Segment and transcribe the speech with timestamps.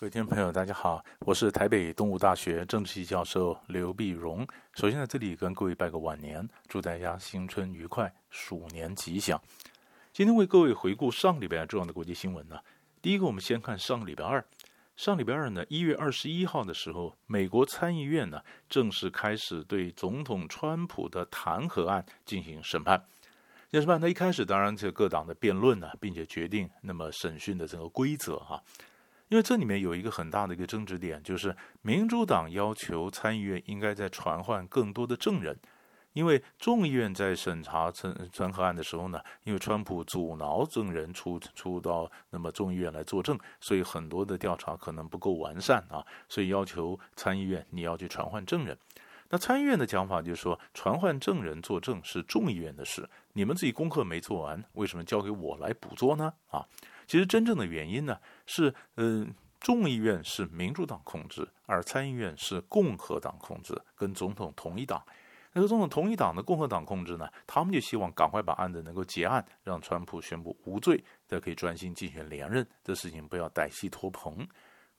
[0.00, 4.46] 各位听众朋友，大家好，我是台北东吴大学政治系教授刘碧荣。
[4.72, 9.38] 首先在这里跟各位拜个晚年，祝大家新春愉快，鼠年吉祥。
[10.14, 12.58] 今天为各位回顾上礼拜重要的国际新闻呢。
[13.02, 14.42] 第一个，我们先看上礼拜二。
[14.96, 18.40] 上礼拜二呢，一月二十一号的时候，美国参议院呢
[18.70, 23.04] 正式开始对总统川普的弹劾案进行审判。
[23.70, 28.62] 审判，那一开始当然就各党的辩论呢，并且决定那么审讯的这个规则哈。
[29.30, 35.56] 因为这里面有一个很大的一个争执点，就是民主党要求参议院应该在传唤更多的证人，
[36.14, 48.76] 因为众议院在审查传弹劾案的时候呢，因为川普阻挠证人出出到那么众议院来作证，所以很多的调查可能不够完善啊，所以要求参议院你要去传唤证人。
[49.28, 56.32] 那参议院的讲法就是说，传唤证人作证是众议院的事，你们自己功课没做完，为什么交给我来补做呢？
[56.48, 56.66] 啊？
[57.10, 65.04] 其实真正的原因呢，是，嗯、众议院是民主党控制，而参议院是共和党控制，跟总统同一党。
[65.52, 74.46] 那个总统同一党的共和党控制呢，他们就希望赶快把案子能够结案，让川普宣布无罪，再可以专心竞选连任，这事情不要歹戏拖棚。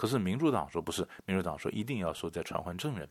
[0.00, 3.06] 可是民主党说不是，民主党说一定要说再传唤证人。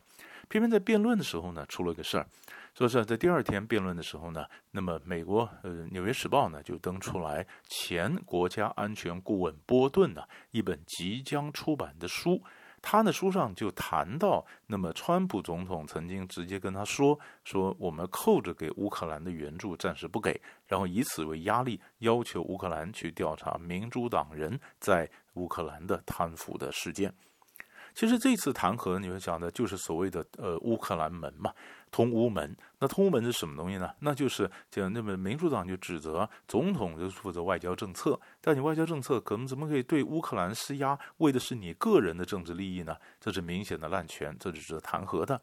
[0.48, 2.26] 偏偏在辩论的时候呢，出了个事儿，
[2.74, 12.42] 说是在第二天辩论的时候呢，那么美国呃《纽约时报》呢就登出来前国家安全顾问波顿呢一本即将出版的书，
[12.82, 27.12] 他的书上就谈到，那么川普总统曾经直接跟他说，说我们扣着给乌克兰的援助暂时不给，然后以此为压力，要求乌克兰去调查民主党人在乌克兰的贪腐的事件。
[27.94, 31.52] 其实这次弹劾，你会讲的就是所谓的呃乌克兰门嘛，
[31.90, 32.56] 通乌门。
[32.78, 33.90] 那通乌门是什么东西呢？
[34.00, 42.96] 那就是讲那么民主党就指责总统就是负责外交政策，但你外交政策可能怎么可以对乌克兰施压，为的是你个人的政治利益呢？
[43.20, 45.40] 这是明显的滥权，这是弹劾的。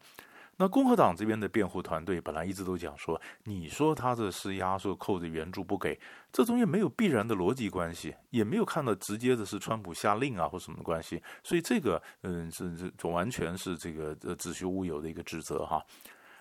[0.60, 5.98] 那共和党这边的辩护团队本来一直都讲说，你说他的施压，说扣着援助不给，
[6.32, 15.80] 这中间没有必然的逻辑关系，也没有看到直接的是川普下令啊或什么关系，所以这个嗯是这完全是这个呃子虚乌有的一个指责哈。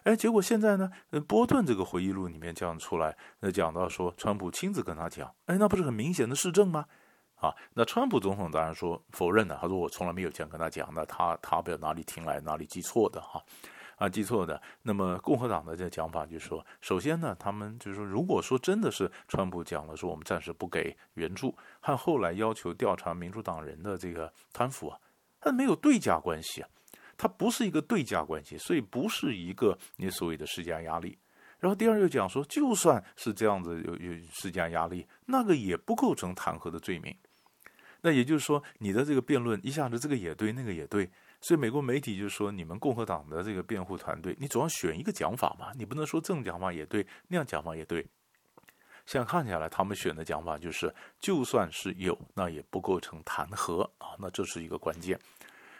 [0.01, 0.89] 哎，结果现在呢，
[1.27, 6.85] 波顿这个回忆录里面这样出来，那讲到说川普亲自跟他讲，哎，那不是很明显的事证吗？
[7.35, 13.39] 啊，那川普总统当然说否认了，他说我从来没有这样跟他讲，那他他不知道哪里听来哪里记错的哈。
[13.97, 14.59] 啊记错的。
[14.81, 24.97] 那么共和党的这讲法就是说，首先呢，他们就是说，如果说真的是川普讲了说我们暂时不给援助，和后来要求调查民主党人的这个贪腐啊，
[25.41, 26.69] 它没有对价关系啊，
[27.17, 31.17] 它不是一个对价关系，所以不是一个你所谓的施加压力。
[31.59, 37.15] 然后第二又讲说，就算是这样子有有施加压力，那个也不构成弹劾的罪名。
[38.01, 41.09] 那也就是说，你的这个辩论一下子这个也对，那个也对。
[41.39, 48.05] 所以美国媒体就说：“你们共和党的这个辩护团队，你总要选一个讲法嘛，你不能说这种讲法也对，那样讲法也对。
[49.05, 54.17] 现在看起来，他们选的讲法就是，就算是有，那也不构成弹劾啊。
[54.19, 55.17] 那这是一个关键。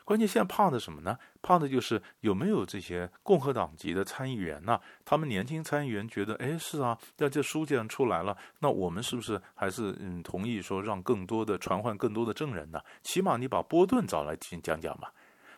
[0.05, 1.17] 关键现在怕的什么呢？
[1.41, 4.79] 怕的就是有没有这些共和党籍的参议员呢？
[5.03, 12.79] 他们年轻参议员觉得，哎，是啊，那这书既然出来了，那我们是不是还是嗯同意说让更多的传唤更多的证人呢？
[13.01, 15.11] 起码你把波顿找来听讲讲吧。”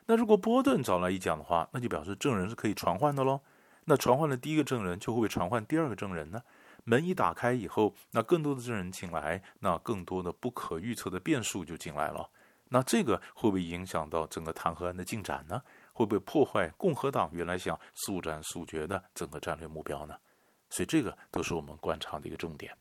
[0.09, 3.39] 那如果波顿找来一讲的话，那就表示证人是可以传唤的喽。
[3.85, 6.41] 那传唤的第一个证人就会不会传唤第二个证人呢？
[6.83, 12.27] 门一打开以后，那更多的证人进来，那更多的不可预测的变数就进来了。
[12.69, 15.61] 那这个会不会影响到整个弹劾案的进展呢？
[15.93, 20.15] 会不会破坏共和党原来想速战速决的整个战略目标呢？
[20.71, 22.75] 所以这个都是我们观察的一个重点。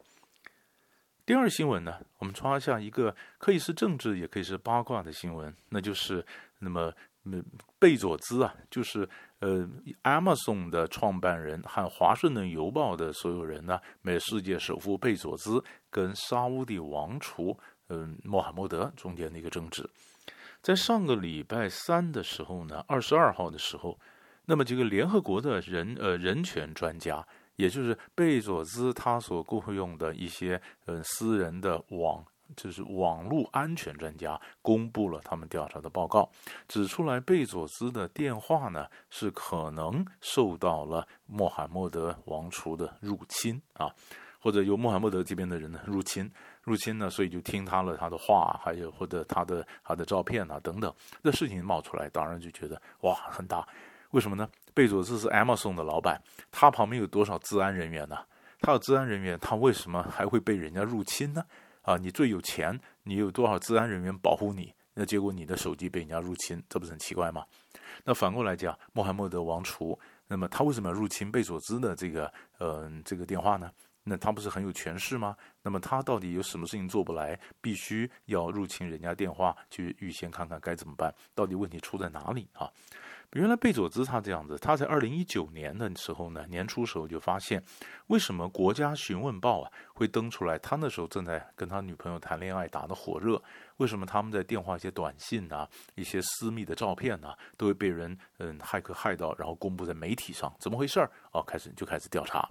[1.27, 6.25] 第二新闻呢，我们抓一下一个可以是政治也可以是八卦的新闻，那就是
[6.61, 6.91] 那么。
[7.79, 9.09] 贝佐兹啊，就是
[9.41, 9.69] 呃
[10.03, 17.59] ，Amazon 的创办人和华盛顿邮报的所有人呢，美世界首富贝佐兹跟沙乌地王储
[17.91, 19.89] 嗯、穆罕默德中间的一个争执，
[20.61, 23.99] 在上个礼拜三的时候呢，二十二号的时候，
[24.45, 27.27] 那么这个联合国的人呃人权专家，
[27.57, 32.23] 也就是贝佐兹他所雇用的一些呃私人的网。
[32.57, 36.31] 就是网络安全专家公布了他们调查的报告，
[36.67, 43.91] 指出来贝佐斯的电话呢是可能受到了穆罕默德王储的入侵啊，
[44.41, 46.31] 或者由穆罕默德这边的人呢入侵
[46.63, 50.93] 入侵呢，所以就听他了他的话，还有或者他的他的照片啊等等，
[51.23, 53.67] 这事情冒出来，当然就觉得哇很大，
[54.11, 54.49] 为什么呢？
[54.75, 58.19] 贝佐斯是 Amazon 的老板，他旁边有多少治安人员呢？
[58.61, 61.43] 他有治安人员，他为什么还会被人家入侵呢？
[61.83, 64.75] 啊，你最有钱，你有多少治安人员保护你？
[64.95, 67.45] 那结果你的手机被人家入侵，这不是很奇怪吗？
[68.05, 73.71] 那反过来讲，穆罕默德王储，那么他为什么要入侵贝佐斯的这个嗯这个电话呢？
[74.09, 75.37] 那他不是很有权势吗？
[75.63, 81.15] 那么他到底有什么事情做不来，必须要入侵人家电话，去预先看看该怎么办？
[81.35, 82.71] 到底问题出在哪里啊？
[83.35, 87.63] 原来贝佐兹他这样子，他在二零一九年的时候呢，年初时候就发现，
[88.07, 90.59] 为什么《国家询问报》啊会登出来？
[90.59, 93.43] 他那时候正在跟他女朋友谈恋爱，打得火热。
[93.77, 100.51] 为什么他们在电话一些短信啊、一些私密的照片啊，都会被人嗯骇客骇到，然后公布在媒体上？
[100.59, 101.11] 怎么回事儿？
[101.33, 102.49] 哦，开始就开始调查，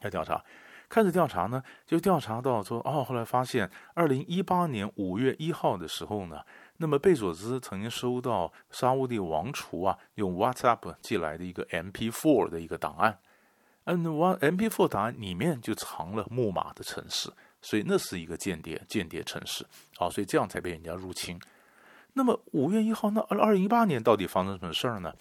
[0.00, 0.44] 要调查，
[0.88, 6.40] 开始调查呢，就调查到说，哦，后来发现二零一八年五月一号的时候呢。
[6.80, 13.18] 那么贝佐斯曾经收到沙乌地王储啊用 WhatsApp 寄来的一个 MP4 的一个档案，
[13.86, 19.66] 嗯，MP4 档案里面就藏了木马的城市，所以那是一个间谍间谍城市，
[19.96, 21.36] 好，所以这样才被人家入侵。
[22.12, 25.12] 那么五月一号，那二零一八年到底发生什么事儿呢？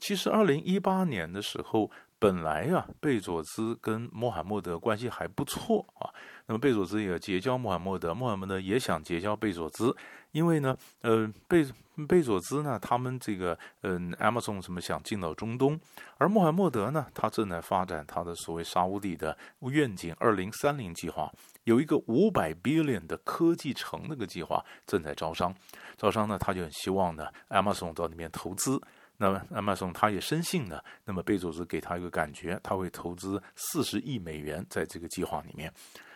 [0.00, 1.88] 其实二零一八年的时候。
[2.24, 6.08] 本来啊，贝佐兹跟穆罕默德关系还不错啊。
[6.46, 9.94] 那么贝佐兹也结交穆罕默德，穆罕默德也想结交贝佐兹，
[10.32, 11.66] 因为呢，呃，贝
[12.08, 15.78] 贝佐兹呢，他们这个嗯，Amazon 什么想进到中东，
[16.16, 21.30] 而穆罕默德呢，他正在发展他的所谓沙乌地的愿景二零三零计划，
[21.64, 25.54] 有一个五百 billion 的科技城那个计划正在招商，
[25.98, 28.80] 招商呢，他就很希望呢，Amazon 到里面投资。
[29.16, 30.80] 那么，亚马逊他也深信呢。
[31.04, 35.72] 那么，贝佐斯给他一个感觉，他会投资四十亿美元在这个计划里面。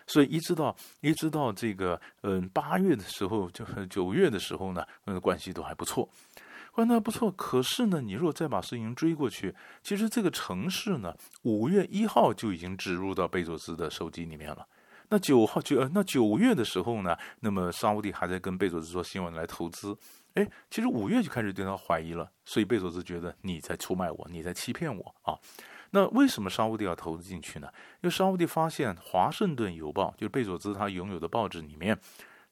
[0.07, 6.09] 所以，一直到一直到这个嗯八月的时候，就是九月的时候呢，嗯，关系都还不错，
[6.73, 7.31] 关系还不错。
[7.33, 14.67] 可是呢，你如果再把事情追过去，其实这个城市呢，五月一号就已经植入到贝佐斯的手机里面了。
[15.11, 19.97] 那九号九那九月的时候呢，那么沙乌地还在跟贝佐斯说希望来投资。
[20.35, 25.39] 哎，其实五月就开始对他怀疑了，所以贝佐斯觉得你在出卖我，你在欺骗我啊。
[25.91, 27.69] 那为什么沙乌地要投资进去呢？
[28.03, 31.99] 因为沙乌地发现《华盛顿邮报》就是贝佐斯他拥有的报纸里面，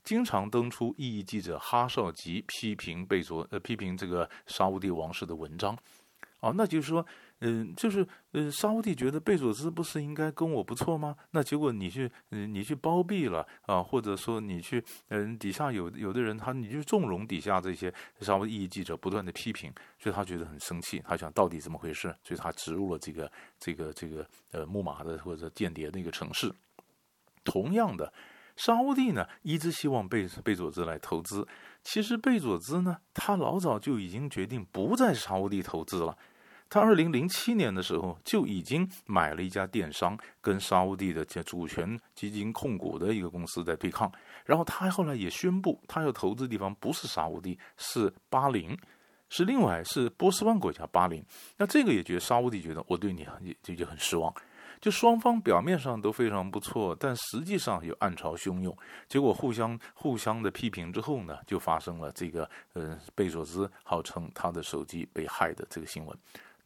[0.02, 5.76] 经常登出异议记者哈绍吉批评贝佐呃批评这个沙乌地王室的文章。
[6.40, 7.04] 哦，那就是说。
[7.40, 11.14] 嗯，就是呃，沙乌地觉得贝佐斯不是应该跟我不错吗？
[11.32, 22.14] 那结果你去，嗯，你去包庇了啊，或者说你去，嗯，底下有有的人他你就纵容底下这些沙乌地记者不断的批评，所以他觉得很生气，他想到底怎么回事？
[22.24, 26.50] 所以他植入了这个这个这个呃木马的或者间谍那个程式。
[27.44, 28.10] 同样的，
[28.56, 31.46] 沙乌地呢一直希望贝贝佐斯来投资，
[31.82, 36.16] 其实贝佐斯呢他老早就已经决定不在沙乌地投资了。
[36.68, 44.10] 他二零零七年的时候就已经买了一家电商，跟沙乌地的这主权基金控股的一个公司在对抗。
[44.44, 48.76] 然后他后来也宣布，他要投资的地方不是沙乌地，是巴林，
[49.28, 51.24] 是另外是波斯湾国家巴林。
[51.56, 54.32] 那这个也觉得沙乌地觉得我对你也就就很失望。
[54.78, 58.76] 就双方表面上都非常不错，但实际上有暗潮汹涌。
[59.08, 66.16] 结果互相互相的批评之后呢，就发生了这个呃贝佐斯号称他的手机被害的这个新闻。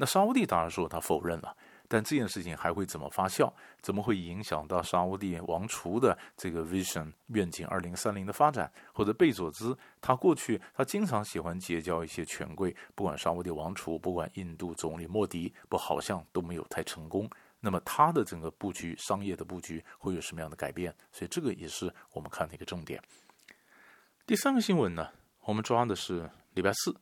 [0.01, 1.55] 那沙乌地当然说他否认了，
[1.87, 3.53] 但这件事情还会怎么发酵？
[3.83, 8.73] 怎么会影响到沙乌地王储的这个 vision 愿景二零三零的发展？
[8.95, 17.29] 或者贝佐兹他过去他经常喜欢结交一些权贵，不管沙乌地王储，不管印度总理莫迪，不好像都没有太成功。
[17.61, 20.95] 那么他的整个布局，商业的布局会有什么样的改变？
[21.13, 22.99] 所以这个也是我们看的一个重点。
[24.27, 25.11] 第三个新闻呢，
[25.43, 26.97] 我们抓的是礼拜四，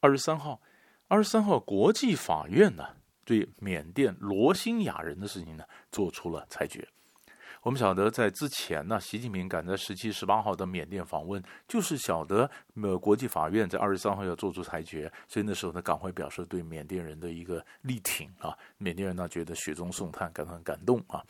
[0.00, 0.60] 二十三号。
[1.06, 2.84] 二十三号，国际法院呢
[3.24, 6.86] 对缅甸罗兴亚人的事情呢做出了裁决。
[7.62, 12.50] 我们晓得，在之前呢，习近平赶在十七、十八号的缅甸访问，就是晓得
[12.82, 18.56] 呃国际法院在二十三号要做出裁决，所以那时候呢赶快表示对缅甸人的一个力挺啊。
[18.78, 21.22] 缅甸人呢觉得雪中送炭，感到很感动啊。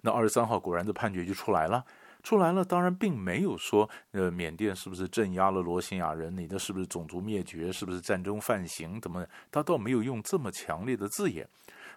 [0.00, 1.84] 那二十三号果然的判决就出来了。
[2.22, 6.36] 出来了，当然并没有说，呃，缅甸是不是镇压了罗兴亚人？
[6.36, 7.72] 你的是不是种族灭绝？
[7.72, 9.00] 是不是战争犯行？
[9.00, 9.26] 怎么？
[9.50, 11.48] 他倒没有用这么强烈的字眼，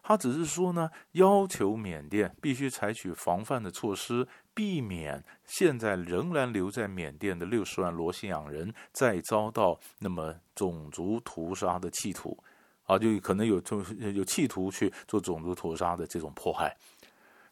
[0.02, 12.38] 他只是说呢，要求缅甸必须采取防范的措施，避免现在仍然留在缅甸的六十万罗兴亚人再遭到那么种族屠杀的企图，
[12.86, 16.76] 啊，就可能有种有企图去做种族屠杀的这种迫害。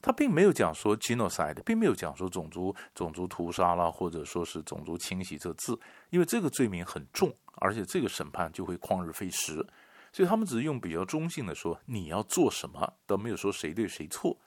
[0.02, 5.80] 他并没有讲说 genocide，并没有讲说种族种族屠杀啦，或者说是种族清洗这字，
[6.10, 9.66] 因为这个罪名很重，而且这个审判就会旷日费时，
[10.12, 14.38] 所以他们只是用比较中性的说你要做什么，都没有说谁对谁错。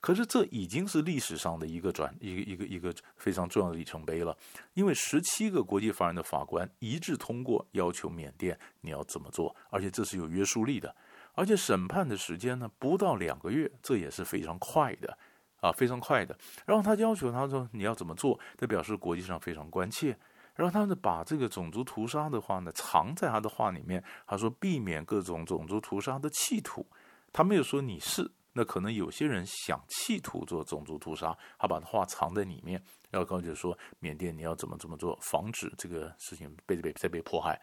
[0.00, 4.34] 可是这已经是历史上的一个转一个一个一个非常重要的里程碑了，
[4.72, 10.96] 因为十七个国际法院的法官一致通过要求缅甸你要怎么做，而且这是有约束力的，
[11.40, 15.16] 而且审判的时间呢不到两个月，这也是非常快的
[15.62, 16.36] 啊，非常快的。
[16.66, 20.14] 然后他要求他说你要怎么做，这表示国际上非常关切。
[20.54, 26.86] 然后他呢把这个种族屠杀的话呢藏在他的话里面，他说避免各种种族屠杀的企图，
[27.32, 28.30] 他没有说你是。
[28.52, 37.58] 那可能有些人想企图做种族屠杀，他把话藏在里面，然后告诉说缅甸你要怎么怎么做，防止这个事情被被再被迫害。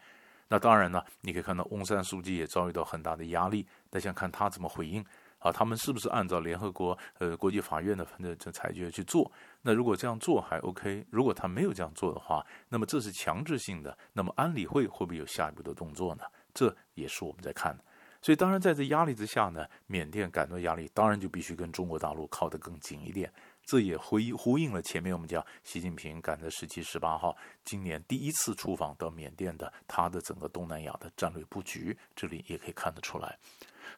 [0.48, 5.04] 那当然呢，你可以看到翁山书记也遭遇到很大的压力，那想看他怎么回应
[5.38, 5.52] 啊？
[5.52, 9.30] 他们是不是按照联合国呃国际法院的这这裁决去做？
[9.62, 13.96] 那如果这样做还 OK，如果他没有这样做的话，那么这是强制性的。
[14.12, 16.24] 那么安理会会不会有下一步的动作呢？
[16.54, 17.84] 这也是我们在看的。
[18.20, 23.32] 所以，当然，在这压力之下呢，缅甸感到压力，当然就必须跟中国大陆靠得更紧一点。
[23.64, 33.38] 这也呼呼应了前面我们讲习近平赶在十七、十八号今年第一次出访到缅甸的他的整个东南亚的战略布局，这里也可以看得出来。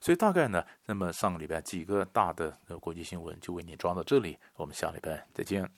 [0.01, 2.51] 所以，大概呢，那么上个礼拜几个大的
[2.81, 5.69] 国际新闻就为你抓到这里，我们下礼拜再见。